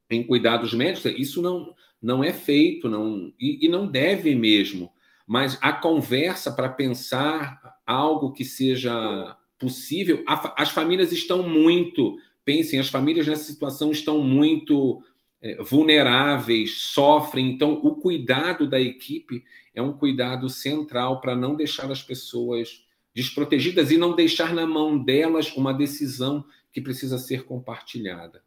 em 0.10 0.24
cuidados 0.24 0.74
médicos, 0.74 1.14
isso 1.18 1.42
não, 1.42 1.74
não 2.02 2.24
é 2.24 2.32
feito, 2.32 2.90
não 2.90 3.34
e, 3.40 3.66
e 3.66 3.70
não 3.70 3.88
deve 3.88 4.36
mesmo. 4.36 4.92
Mas 5.26 5.58
a 5.62 5.74
conversa 5.74 6.52
para 6.52 6.70
pensar 6.70 7.60
algo 7.86 8.32
que 8.32 8.46
seja 8.46 9.36
possível. 9.60 10.24
as 10.56 10.70
famílias 10.70 11.12
estão 11.12 11.44
muito, 11.44 12.18
pensem, 12.46 12.80
as 12.80 12.90
famílias 12.90 13.28
nessa 13.28 13.44
situação 13.44 13.92
estão 13.92 14.22
muito 14.22 15.02
é, 15.42 15.62
vulneráveis, 15.64 16.82
sofrem. 16.82 17.50
Então, 17.50 17.74
o 17.84 17.96
cuidado 17.96 18.68
da 18.68 18.80
equipe 18.80 19.44
é 19.74 19.82
um 19.82 19.94
cuidado 19.94 20.50
central 20.50 21.20
para 21.20 21.36
não 21.36 21.56
deixar 21.56 21.92
as 21.92 22.02
pessoas 22.02 22.87
desprotegidas 23.18 23.90
e 23.90 23.98
não 23.98 24.16
deixar 24.16 24.54
na 24.54 24.68
mão 24.68 24.96
delas 24.96 25.52
uma 25.58 25.74
decisão 25.74 26.46
que 26.72 26.80
precisa 26.80 27.18
ser 27.18 27.46
compartilhada. 27.46 28.44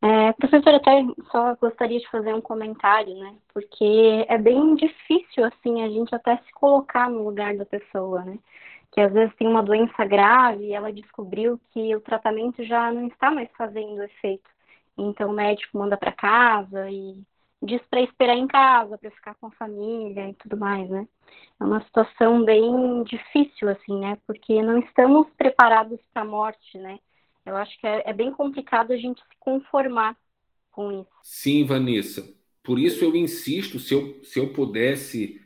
É, 0.00 0.32
professora, 0.32 0.78
até 0.78 1.04
só 1.30 1.54
gostaria 1.56 1.98
de 1.98 2.08
fazer 2.10 2.32
um 2.32 2.40
comentário, 2.40 3.14
né? 3.18 3.34
Porque 3.52 4.24
é 4.26 4.38
bem 4.38 4.74
difícil, 4.76 5.44
assim, 5.44 5.82
a 5.82 5.90
gente 5.90 6.14
até 6.14 6.38
se 6.38 6.52
colocar 6.54 7.10
no 7.10 7.22
lugar 7.22 7.54
da 7.54 7.66
pessoa, 7.66 8.24
né? 8.24 8.38
que 8.92 9.00
às 9.00 9.12
vezes 9.12 9.34
tem 9.34 9.48
uma 9.48 9.62
doença 9.62 10.04
grave 10.04 10.66
e 10.66 10.72
ela 10.72 10.92
descobriu 10.92 11.60
que 11.72 11.96
o 11.96 12.00
tratamento 12.00 12.62
já 12.62 12.92
não 12.92 13.08
está 13.08 13.28
mais 13.28 13.50
fazendo 13.58 14.00
efeito. 14.04 14.48
Então 14.96 15.30
o 15.30 15.34
médico 15.34 15.76
manda 15.76 15.96
para 15.96 16.12
casa 16.12 16.88
e 16.88 17.20
diz 17.64 17.80
para 17.90 18.02
esperar 18.02 18.36
em 18.36 18.46
casa, 18.46 18.98
para 18.98 19.10
ficar 19.10 19.34
com 19.36 19.46
a 19.46 19.52
família 19.52 20.28
e 20.28 20.34
tudo 20.34 20.56
mais, 20.56 20.88
né? 20.88 21.08
É 21.60 21.64
uma 21.64 21.82
situação 21.84 22.44
bem 22.44 23.02
difícil, 23.04 23.68
assim, 23.68 23.98
né? 23.98 24.18
Porque 24.26 24.62
não 24.62 24.78
estamos 24.78 25.26
preparados 25.36 25.98
para 26.12 26.22
a 26.22 26.26
morte, 26.26 26.78
né? 26.78 26.98
Eu 27.44 27.56
acho 27.56 27.78
que 27.80 27.86
é, 27.86 28.02
é 28.06 28.12
bem 28.12 28.32
complicado 28.32 28.92
a 28.92 28.96
gente 28.96 29.20
se 29.20 29.36
conformar 29.38 30.16
com 30.70 30.92
isso. 30.92 31.10
Sim, 31.22 31.64
Vanessa. 31.64 32.26
Por 32.62 32.78
isso 32.78 33.04
eu 33.04 33.14
insisto, 33.14 33.78
se 33.78 33.94
eu, 33.94 34.20
se 34.24 34.38
eu 34.38 34.52
pudesse 34.52 35.40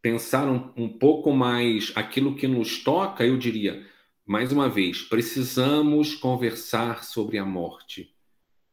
pensar 0.00 0.48
um, 0.48 0.72
um 0.76 0.88
pouco 0.88 1.32
mais 1.32 1.92
aquilo 1.96 2.36
que 2.36 2.46
nos 2.46 2.82
toca, 2.82 3.24
eu 3.24 3.36
diria, 3.36 3.86
mais 4.24 4.52
uma 4.52 4.68
vez, 4.68 5.02
precisamos 5.02 6.14
conversar 6.14 7.04
sobre 7.04 7.38
a 7.38 7.44
morte. 7.44 8.14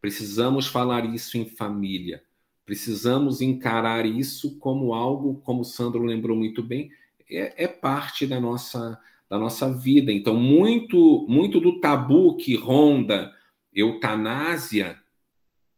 Precisamos 0.06 0.68
falar 0.68 1.04
isso 1.16 1.36
em 1.36 1.46
família. 1.46 2.22
Precisamos 2.64 3.42
encarar 3.42 4.06
isso 4.06 4.60
como 4.60 4.94
algo, 4.94 5.42
como 5.44 5.62
o 5.62 5.66
Sandro 5.66 6.04
lembrou 6.04 6.38
muito 6.38 6.62
bem, 6.62 6.92
é, 7.28 7.64
é, 7.64 7.68
parte 7.68 8.28
da 8.28 8.40
nossa, 8.40 9.02
da 9.28 9.40
nossa 9.40 9.74
vida. 9.74 10.12
Então, 10.12 10.36
muito, 10.36 11.26
muito 11.28 11.60
do 11.60 11.80
tabu 11.80 12.38
que 12.38 12.56
ronda 12.56 13.34
eutanásia 13.74 14.96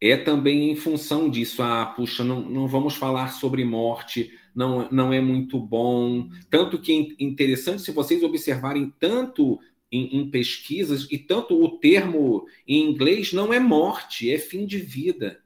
é 0.02 0.18
também 0.18 0.72
em 0.72 0.76
função 0.76 1.30
disso. 1.30 1.64
Ah, 1.64 1.86
puxa, 1.86 2.22
não, 2.22 2.42
não 2.42 2.68
vamos 2.68 2.96
falar 2.96 3.30
sobre 3.30 3.64
morte, 3.64 4.34
não, 4.54 4.90
não 4.92 5.14
é 5.14 5.22
muito 5.22 5.58
bom. 5.58 6.28
Tanto 6.50 6.82
que 6.82 6.92
é 6.92 7.24
interessante 7.24 7.82
se 7.82 7.94
vocês 7.94 8.22
observarem 8.22 8.94
tanto 9.00 9.58
em, 9.92 10.18
em, 10.18 10.30
pesquisas, 10.30 11.08
e 11.10 11.18
tanto 11.18 11.62
o 11.62 11.78
termo 11.78 12.46
em 12.68 12.84
inglês 12.84 13.34
não 13.34 13.54
é 13.54 13.60
morte, 13.60 14.32
é 14.32 14.38
fim 14.38 14.66
de 14.66 14.78
vida. 14.78 15.42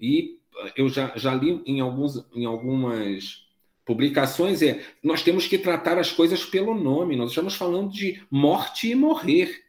E 0.00 0.38
eu 0.76 0.88
já, 0.88 1.12
já 1.16 1.34
li 1.34 1.62
em, 1.66 1.80
alguns, 1.80 2.24
em 2.34 2.44
algumas 2.44 3.46
publicações, 3.84 4.62
é 4.62 4.84
nós 5.02 5.22
temos 5.22 5.46
que 5.46 5.58
tratar 5.58 5.98
as 5.98 6.10
coisas 6.10 6.44
pelo 6.44 6.74
nome, 6.74 7.16
nós 7.16 7.30
estamos 7.30 7.54
falando 7.54 7.90
de 7.90 8.22
morte 8.30 8.88
e 8.88 8.94
morrer. 8.94 9.64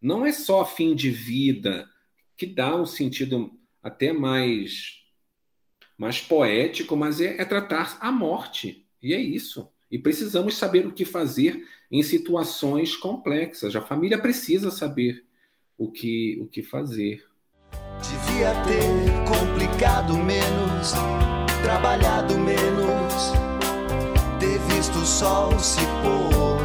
Não 0.00 0.24
é 0.24 0.32
só 0.32 0.64
fim 0.64 0.94
de 0.94 1.10
vida, 1.10 1.88
que 2.36 2.46
dá 2.46 2.74
um 2.76 2.86
sentido 2.86 3.52
até 3.82 4.12
mais, 4.12 5.02
mais 5.96 6.20
poético, 6.20 6.96
mas 6.96 7.20
é, 7.20 7.40
é 7.40 7.44
tratar 7.44 7.98
a 8.00 8.12
morte. 8.12 8.86
E 9.02 9.12
é 9.12 9.20
isso. 9.20 9.68
E 9.90 9.98
precisamos 9.98 10.56
saber 10.56 10.86
o 10.86 10.92
que 10.92 11.04
fazer 11.04 11.66
em 11.90 12.02
situações 12.02 12.96
complexas. 12.96 13.74
A 13.74 13.80
família 13.80 14.18
precisa 14.18 14.70
saber 14.70 15.24
o 15.76 15.90
que, 15.90 16.38
o 16.40 16.46
que 16.46 16.62
fazer. 16.62 17.24
Devia 18.02 18.52
ter 18.64 19.28
complicado 19.28 20.14
menos, 20.14 20.92
trabalhado 21.62 22.38
menos, 22.38 23.32
ter 24.38 24.58
visto 24.74 24.98
o 24.98 25.06
sol 25.06 25.58
se 25.58 25.80
pôr. 26.02 26.58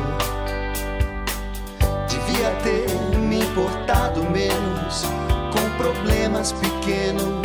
Devia 2.07 2.51
ter 2.61 3.19
me 3.19 3.39
importado 3.39 4.23
menos 4.29 5.03
com 5.51 5.77
problemas 5.77 6.51
pequenos 6.53 7.42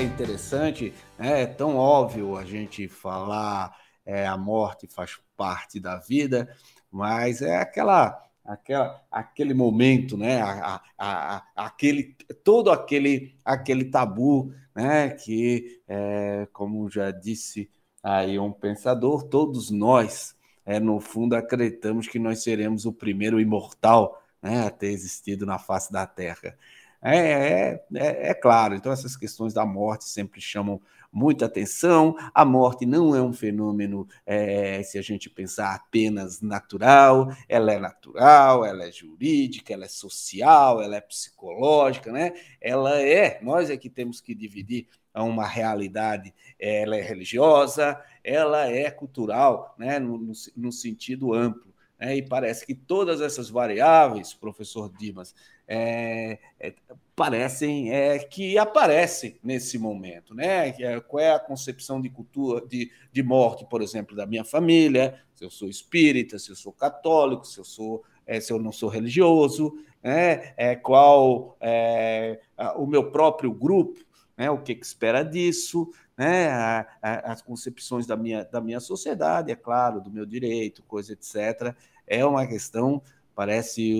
É 0.00 0.02
interessante, 0.02 0.94
né? 1.18 1.42
é 1.42 1.46
tão 1.46 1.76
óbvio 1.76 2.34
a 2.34 2.42
gente 2.42 2.88
falar 2.88 3.76
é, 4.02 4.26
a 4.26 4.34
morte 4.34 4.86
faz 4.86 5.20
parte 5.36 5.78
da 5.78 5.98
vida, 5.98 6.48
mas 6.90 7.42
é 7.42 7.58
aquela, 7.58 8.18
aquela 8.42 9.04
aquele 9.10 9.52
momento, 9.52 10.16
né? 10.16 10.40
A, 10.40 10.80
a, 10.96 11.36
a, 11.36 11.66
aquele, 11.66 12.16
todo 12.42 12.70
aquele, 12.70 13.36
aquele 13.44 13.84
tabu, 13.90 14.54
né? 14.74 15.10
Que, 15.10 15.82
é, 15.86 16.48
como 16.50 16.88
já 16.88 17.10
disse 17.10 17.70
aí 18.02 18.38
um 18.38 18.52
pensador, 18.52 19.24
todos 19.24 19.70
nós, 19.70 20.34
é, 20.64 20.80
no 20.80 20.98
fundo, 20.98 21.34
acreditamos 21.36 22.08
que 22.08 22.18
nós 22.18 22.42
seremos 22.42 22.86
o 22.86 22.92
primeiro 22.94 23.38
imortal 23.38 24.18
né, 24.42 24.66
a 24.66 24.70
ter 24.70 24.92
existido 24.92 25.44
na 25.44 25.58
face 25.58 25.92
da 25.92 26.06
Terra. 26.06 26.56
É, 27.02 27.16
é, 27.16 27.84
é, 27.94 28.30
é, 28.30 28.34
claro, 28.34 28.74
então 28.74 28.92
essas 28.92 29.16
questões 29.16 29.54
da 29.54 29.64
morte 29.64 30.04
sempre 30.04 30.40
chamam 30.40 30.80
muita 31.10 31.46
atenção. 31.46 32.14
A 32.34 32.44
morte 32.44 32.84
não 32.84 33.16
é 33.16 33.22
um 33.22 33.32
fenômeno, 33.32 34.06
é, 34.26 34.82
se 34.82 34.98
a 34.98 35.02
gente 35.02 35.30
pensar 35.30 35.74
apenas 35.74 36.42
natural, 36.42 37.34
ela 37.48 37.72
é 37.72 37.78
natural, 37.78 38.64
ela 38.64 38.84
é 38.84 38.92
jurídica, 38.92 39.72
ela 39.72 39.86
é 39.86 39.88
social, 39.88 40.82
ela 40.82 40.96
é 40.96 41.00
psicológica, 41.00 42.12
né? 42.12 42.32
Ela 42.60 43.00
é, 43.00 43.40
nós 43.42 43.70
é 43.70 43.76
que 43.76 43.88
temos 43.88 44.20
que 44.20 44.34
dividir 44.34 44.86
uma 45.14 45.46
realidade, 45.46 46.32
ela 46.58 46.96
é 46.96 47.00
religiosa, 47.00 48.00
ela 48.22 48.68
é 48.68 48.90
cultural, 48.90 49.74
né? 49.78 49.98
no, 49.98 50.18
no, 50.18 50.32
no 50.56 50.72
sentido 50.72 51.34
amplo. 51.34 51.70
Né? 51.98 52.16
E 52.16 52.22
parece 52.22 52.64
que 52.64 52.74
todas 52.74 53.20
essas 53.20 53.50
variáveis, 53.50 54.32
professor 54.32 54.90
Dimas, 54.90 55.34
é, 55.72 56.38
é, 56.58 56.74
parecem 57.14 57.92
é, 57.92 58.18
que 58.18 58.58
aparecem 58.58 59.38
nesse 59.42 59.78
momento, 59.78 60.34
né? 60.34 60.68
É, 60.80 61.00
qual 61.00 61.20
é 61.20 61.32
a 61.32 61.38
concepção 61.38 62.00
de 62.00 62.10
cultura 62.10 62.66
de, 62.66 62.90
de 63.12 63.22
morte, 63.22 63.64
por 63.64 63.80
exemplo, 63.80 64.16
da 64.16 64.26
minha 64.26 64.44
família? 64.44 65.22
Se 65.34 65.44
eu 65.44 65.50
sou 65.50 65.68
espírita, 65.68 66.38
se 66.40 66.50
eu 66.50 66.56
sou 66.56 66.72
católico, 66.72 67.46
se 67.46 67.60
eu 67.60 67.64
sou 67.64 68.02
é, 68.26 68.40
se 68.40 68.52
eu 68.52 68.58
não 68.58 68.72
sou 68.72 68.88
religioso, 68.88 69.74
né? 70.02 70.54
É, 70.56 70.74
qual 70.74 71.56
é, 71.60 72.40
o 72.74 72.86
meu 72.86 73.10
próprio 73.12 73.52
grupo, 73.52 74.00
né? 74.36 74.50
O 74.50 74.58
que, 74.58 74.74
que 74.74 74.84
espera 74.84 75.22
disso? 75.22 75.88
Né, 76.18 76.48
a, 76.50 76.86
a, 77.00 77.32
as 77.32 77.40
concepções 77.40 78.06
da 78.06 78.14
minha, 78.14 78.44
da 78.44 78.60
minha 78.60 78.78
sociedade, 78.78 79.50
é 79.50 79.56
claro, 79.56 80.02
do 80.02 80.10
meu 80.10 80.26
direito, 80.26 80.82
coisa, 80.82 81.14
etc 81.14 81.74
é 82.10 82.26
uma 82.26 82.44
questão, 82.44 83.00
parece, 83.36 83.96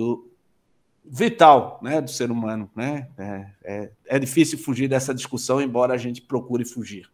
vital 1.03 1.79
né, 1.81 2.01
do 2.01 2.09
ser 2.09 2.31
humano. 2.31 2.69
Né? 2.75 3.07
É, 3.17 3.45
é, 3.63 3.91
é 4.05 4.19
difícil 4.19 4.57
fugir 4.57 4.87
dessa 4.87 5.13
discussão, 5.13 5.61
embora 5.61 5.93
a 5.93 5.97
gente 5.97 6.21
procure 6.21 6.65
fugir. 6.65 7.09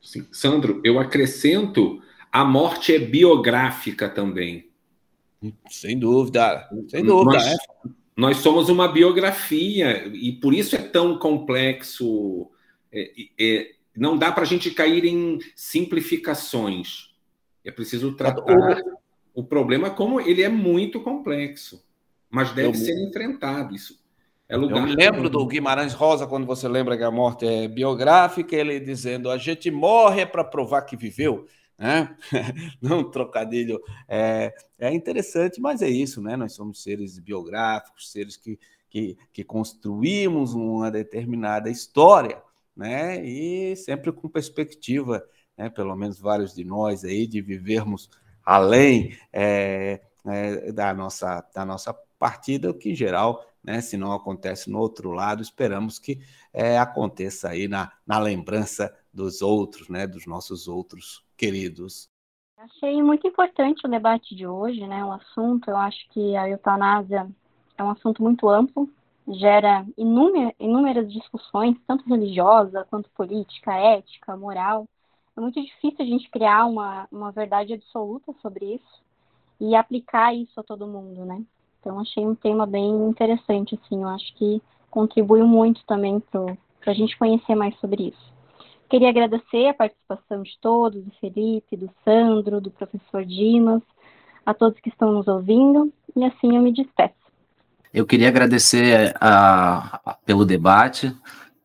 Sim. 0.00 0.26
Sandro, 0.32 0.80
eu 0.84 0.98
acrescento, 0.98 2.02
a 2.32 2.44
morte 2.44 2.94
é 2.94 2.98
biográfica 2.98 4.08
também. 4.08 4.70
Sem 5.70 5.98
dúvida, 5.98 6.68
sem 6.88 7.04
dúvida. 7.04 7.38
Nós, 7.38 7.46
é. 7.46 7.56
nós 8.16 8.36
somos 8.38 8.68
uma 8.68 8.88
biografia 8.88 10.06
e 10.08 10.32
por 10.32 10.52
isso 10.52 10.76
é 10.76 10.78
tão 10.78 11.18
complexo. 11.18 12.50
É, 12.92 13.10
é, 13.40 13.70
não 13.96 14.18
dá 14.18 14.30
para 14.32 14.42
a 14.42 14.46
gente 14.46 14.70
cair 14.70 15.04
em 15.04 15.38
simplificações. 15.56 17.10
É 17.64 17.70
preciso 17.70 18.12
tratar 18.12 18.82
o 19.34 19.44
problema 19.44 19.90
como 19.90 20.20
ele 20.20 20.42
é 20.42 20.48
muito 20.48 21.00
complexo, 21.00 21.82
mas 22.30 22.52
deve 22.52 22.68
eu, 22.68 22.74
ser 22.74 22.94
enfrentado. 23.08 23.74
Isso 23.74 23.98
é 24.48 24.56
lugar. 24.56 24.78
Eu 24.78 24.84
me 24.84 24.94
lembro 24.94 25.28
do 25.28 25.44
Guimarães 25.46 25.92
Rosa, 25.92 26.26
quando 26.26 26.46
você 26.46 26.68
lembra 26.68 26.96
que 26.96 27.02
a 27.02 27.10
morte 27.10 27.46
é 27.46 27.66
biográfica, 27.66 28.54
ele 28.54 28.78
dizendo: 28.78 29.30
a 29.30 29.36
gente 29.36 29.70
morre 29.70 30.24
para 30.24 30.44
provar 30.44 30.82
que 30.82 30.96
viveu. 30.96 31.46
Né? 31.76 32.14
Não 32.80 33.10
trocadilho. 33.10 33.80
É, 34.06 34.54
é 34.78 34.92
interessante, 34.92 35.60
mas 35.60 35.80
é 35.82 35.88
isso, 35.88 36.20
né? 36.20 36.36
Nós 36.36 36.52
somos 36.52 36.82
seres 36.82 37.18
biográficos, 37.18 38.12
seres 38.12 38.36
que, 38.36 38.58
que, 38.88 39.16
que 39.32 39.42
construímos 39.42 40.52
uma 40.52 40.90
determinada 40.90 41.70
história, 41.70 42.42
né? 42.76 43.24
E 43.24 43.74
sempre 43.76 44.12
com 44.12 44.28
perspectiva, 44.28 45.24
né? 45.56 45.70
Pelo 45.70 45.96
menos 45.96 46.20
vários 46.20 46.54
de 46.54 46.64
nós 46.64 47.02
aí, 47.02 47.26
de 47.26 47.40
vivermos 47.40 48.10
além 48.44 49.16
é, 49.32 50.00
é, 50.26 50.72
da, 50.72 50.92
nossa, 50.92 51.40
da 51.54 51.64
nossa 51.64 51.94
partida, 52.20 52.70
o 52.70 52.74
que 52.74 52.90
em 52.90 52.94
geral, 52.94 53.42
né, 53.64 53.80
se 53.80 53.96
não 53.96 54.12
acontece 54.12 54.70
no 54.70 54.78
outro 54.78 55.10
lado, 55.10 55.42
esperamos 55.42 55.98
que 55.98 56.20
é, 56.52 56.78
aconteça 56.78 57.48
aí 57.48 57.66
na, 57.66 57.90
na 58.06 58.18
lembrança 58.18 58.94
dos 59.12 59.40
outros, 59.40 59.88
né, 59.88 60.06
dos 60.06 60.26
nossos 60.26 60.68
outros 60.68 61.24
queridos. 61.36 62.08
Achei 62.58 63.02
muito 63.02 63.26
importante 63.26 63.86
o 63.86 63.90
debate 63.90 64.36
de 64.36 64.46
hoje, 64.46 64.86
né, 64.86 65.02
o 65.02 65.12
assunto, 65.12 65.70
eu 65.70 65.76
acho 65.78 66.06
que 66.10 66.36
a 66.36 66.46
eutanásia 66.46 67.26
é 67.78 67.82
um 67.82 67.90
assunto 67.90 68.22
muito 68.22 68.46
amplo, 68.50 68.86
gera 69.26 69.86
inúmer, 69.96 70.54
inúmeras 70.60 71.10
discussões, 71.10 71.76
tanto 71.86 72.06
religiosa 72.06 72.86
quanto 72.90 73.08
política, 73.10 73.72
ética, 73.72 74.36
moral, 74.36 74.86
é 75.36 75.40
muito 75.40 75.62
difícil 75.62 75.96
a 76.00 76.04
gente 76.04 76.28
criar 76.28 76.66
uma, 76.66 77.08
uma 77.10 77.32
verdade 77.32 77.72
absoluta 77.72 78.34
sobre 78.42 78.74
isso 78.74 79.02
e 79.58 79.74
aplicar 79.74 80.34
isso 80.34 80.60
a 80.60 80.62
todo 80.62 80.86
mundo, 80.86 81.24
né? 81.24 81.42
Então, 81.80 81.98
achei 81.98 82.26
um 82.26 82.34
tema 82.34 82.66
bem 82.66 83.08
interessante, 83.08 83.78
assim, 83.82 84.02
eu 84.02 84.08
acho 84.08 84.34
que 84.36 84.62
contribuiu 84.90 85.46
muito 85.46 85.80
também 85.86 86.20
para 86.20 86.56
a 86.86 86.94
gente 86.94 87.16
conhecer 87.16 87.54
mais 87.54 87.74
sobre 87.80 88.08
isso. 88.08 88.32
Queria 88.88 89.08
agradecer 89.08 89.68
a 89.68 89.74
participação 89.74 90.42
de 90.42 90.58
todos, 90.60 91.02
do 91.02 91.10
Felipe, 91.20 91.76
do 91.76 91.90
Sandro, 92.04 92.60
do 92.60 92.70
professor 92.70 93.24
Dimas, 93.24 93.82
a 94.44 94.52
todos 94.52 94.80
que 94.80 94.88
estão 94.88 95.12
nos 95.12 95.28
ouvindo, 95.28 95.92
e 96.14 96.24
assim 96.24 96.56
eu 96.56 96.62
me 96.62 96.72
despeço. 96.72 97.14
Eu 97.94 98.04
queria 98.04 98.28
agradecer 98.28 99.14
a, 99.20 100.00
a, 100.04 100.14
pelo 100.24 100.44
debate, 100.44 101.16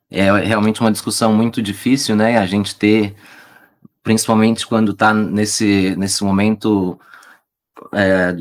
é 0.09 0.31
realmente 0.31 0.81
uma 0.81 0.91
discussão 0.91 1.33
muito 1.33 1.61
difícil, 1.61 2.15
né, 2.15 2.37
a 2.37 2.45
gente 2.45 2.77
ter 2.77 3.15
principalmente 4.03 4.67
quando 4.67 4.91
está 4.91 5.13
nesse, 5.13 5.95
nesse 5.97 6.23
momento 6.23 6.99
é, 7.91 8.35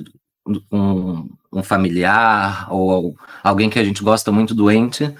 um, 0.70 1.28
um, 1.52 1.62
familiar 1.62 2.66
ou 2.70 3.16
alguém 3.42 3.70
que 3.70 3.78
a 3.78 3.84
gente 3.84 4.02
gosta 4.02 4.30
muito 4.30 4.54
doente, 4.54 5.12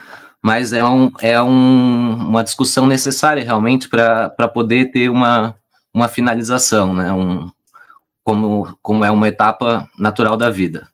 mas 0.43 0.73
é, 0.73 0.85
um, 0.85 1.11
é 1.21 1.41
um, 1.41 2.29
uma 2.29 2.45
discussão 2.45 2.87
necessária 2.87 3.43
realmente 3.43 3.89
para 3.89 4.49
poder 4.53 4.91
ter 4.91 5.09
uma, 5.09 5.55
uma 5.93 6.09
finalização, 6.09 6.93
né? 6.93 7.13
Um, 7.13 7.51
como, 8.23 8.77
como 8.83 9.05
é 9.05 9.11
uma 9.11 9.29
etapa 9.29 9.89
natural 9.99 10.37
da 10.37 10.51
vida. 10.51 10.89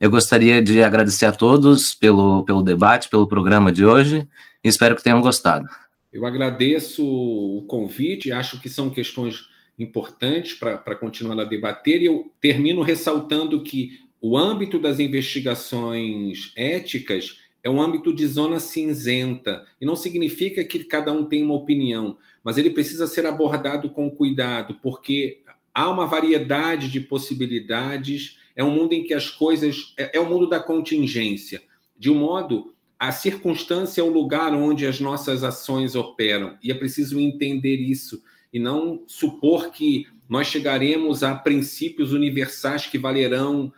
Eu 0.00 0.10
gostaria 0.10 0.62
de 0.62 0.82
agradecer 0.82 1.26
a 1.26 1.32
todos 1.32 1.94
pelo, 1.94 2.42
pelo 2.44 2.62
debate, 2.62 3.10
pelo 3.10 3.28
programa 3.28 3.70
de 3.70 3.84
hoje, 3.84 4.26
espero 4.64 4.96
que 4.96 5.02
tenham 5.02 5.20
gostado. 5.20 5.68
Eu 6.10 6.26
agradeço 6.26 7.04
o 7.06 7.64
convite, 7.68 8.32
acho 8.32 8.58
que 8.60 8.68
são 8.68 8.90
questões 8.90 9.49
importantes 9.82 10.54
para 10.54 10.94
continuar 10.94 11.40
a 11.40 11.44
debater, 11.44 12.02
e 12.02 12.06
eu 12.06 12.30
termino 12.40 12.82
ressaltando 12.82 13.62
que 13.62 13.98
o 14.20 14.36
âmbito 14.36 14.78
das 14.78 15.00
investigações 15.00 16.52
éticas 16.54 17.38
é 17.62 17.68
um 17.68 17.80
âmbito 17.80 18.14
de 18.14 18.26
zona 18.26 18.58
cinzenta, 18.58 19.66
e 19.80 19.86
não 19.86 19.96
significa 19.96 20.64
que 20.64 20.84
cada 20.84 21.12
um 21.12 21.24
tem 21.24 21.42
uma 21.42 21.54
opinião, 21.54 22.16
mas 22.42 22.56
ele 22.56 22.70
precisa 22.70 23.06
ser 23.06 23.26
abordado 23.26 23.90
com 23.90 24.10
cuidado, 24.10 24.78
porque 24.82 25.42
há 25.74 25.88
uma 25.90 26.06
variedade 26.06 26.90
de 26.90 27.00
possibilidades, 27.00 28.38
é 28.56 28.64
um 28.64 28.70
mundo 28.70 28.92
em 28.92 29.04
que 29.04 29.14
as 29.14 29.30
coisas. 29.30 29.94
é, 29.96 30.16
é 30.16 30.20
o 30.20 30.28
mundo 30.28 30.48
da 30.48 30.60
contingência. 30.60 31.62
De 31.98 32.10
um 32.10 32.14
modo 32.14 32.74
a 32.98 33.12
circunstância 33.12 34.02
é 34.02 34.04
o 34.04 34.12
lugar 34.12 34.52
onde 34.52 34.86
as 34.86 35.00
nossas 35.00 35.42
ações 35.42 35.94
operam, 35.94 36.58
e 36.62 36.70
é 36.70 36.74
preciso 36.74 37.18
entender 37.18 37.76
isso 37.76 38.22
e 38.52 38.58
não 38.58 39.04
supor 39.06 39.70
que 39.70 40.06
nós 40.28 40.46
chegaremos 40.46 41.22
a 41.22 41.34
princípios 41.34 42.12
universais 42.12 42.86
que 42.86 42.98
valerão 42.98 43.72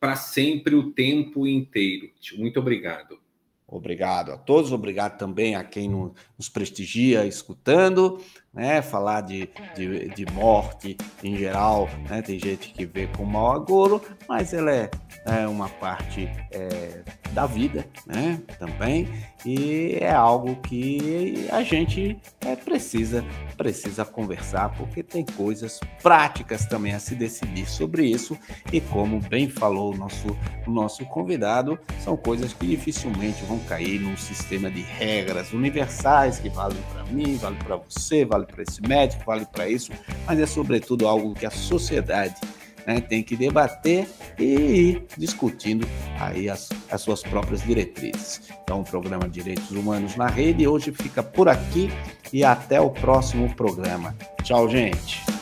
para 0.00 0.16
sempre 0.16 0.74
o 0.74 0.90
tempo 0.90 1.46
inteiro. 1.46 2.10
Muito 2.36 2.60
obrigado. 2.60 3.18
Obrigado 3.66 4.32
a 4.32 4.38
todos, 4.38 4.72
obrigado 4.72 5.18
também 5.18 5.54
a 5.54 5.62
quem 5.62 5.90
nos 5.90 6.48
prestigia 6.48 7.26
escutando. 7.26 8.18
Né? 8.52 8.82
Falar 8.82 9.22
de, 9.22 9.48
de, 9.74 10.08
de 10.08 10.26
morte 10.32 10.96
em 11.22 11.36
geral, 11.36 11.88
né? 12.08 12.22
Tem 12.22 12.38
gente 12.38 12.72
que 12.72 12.84
vê 12.84 13.06
com 13.06 13.24
mau 13.24 13.52
agouro, 13.52 14.02
mas 14.28 14.52
ela 14.52 14.72
é, 14.72 14.90
é 15.24 15.46
uma 15.46 15.68
parte 15.68 16.28
é, 16.50 17.02
da 17.32 17.46
vida, 17.46 17.86
né? 18.06 18.40
Também 18.58 19.08
e 19.44 19.96
é 20.00 20.12
algo 20.12 20.56
que 20.56 21.46
a 21.50 21.62
gente 21.62 22.18
é, 22.40 22.56
precisa 22.56 23.24
precisa 23.56 24.04
conversar 24.04 24.70
porque 24.76 25.02
tem 25.02 25.24
coisas 25.24 25.80
práticas 26.02 26.66
também 26.66 26.92
a 26.92 26.98
se 26.98 27.14
decidir 27.14 27.68
sobre 27.68 28.04
isso 28.04 28.36
e 28.72 28.80
como 28.80 29.20
bem 29.20 29.48
falou 29.48 29.94
o 29.94 29.96
nosso 29.96 30.36
o 30.66 30.70
nosso 30.70 31.04
convidado 31.06 31.78
são 32.02 32.16
coisas 32.16 32.52
que 32.52 32.66
dificilmente 32.66 33.44
vão 33.44 33.58
cair 33.60 34.00
num 34.00 34.16
sistema 34.16 34.70
de 34.70 34.80
regras 34.82 35.52
universais 35.52 36.38
que 36.38 36.48
valem 36.48 36.82
para 36.92 37.04
mim 37.04 37.36
vale 37.36 37.56
para 37.56 37.76
você 37.76 38.24
vale 38.38 38.46
para 38.46 38.62
esse 38.62 38.82
médico 38.82 39.22
vale 39.26 39.46
para 39.46 39.68
isso 39.68 39.92
mas 40.26 40.38
é 40.38 40.46
sobretudo 40.46 41.06
algo 41.06 41.34
que 41.34 41.46
a 41.46 41.50
sociedade 41.50 42.36
né, 42.88 43.02
tem 43.02 43.22
que 43.22 43.36
debater 43.36 44.08
e 44.38 44.44
ir 44.44 45.06
discutindo 45.18 45.86
aí 46.18 46.48
as, 46.48 46.70
as 46.90 47.02
suas 47.02 47.22
próprias 47.22 47.62
diretrizes. 47.62 48.40
Então, 48.64 48.80
o 48.80 48.84
programa 48.84 49.28
Direitos 49.28 49.70
Humanos 49.70 50.16
na 50.16 50.26
Rede 50.26 50.66
hoje 50.66 50.90
fica 50.90 51.22
por 51.22 51.50
aqui 51.50 51.90
e 52.32 52.42
até 52.42 52.80
o 52.80 52.88
próximo 52.88 53.54
programa. 53.54 54.16
Tchau, 54.42 54.70
gente. 54.70 55.37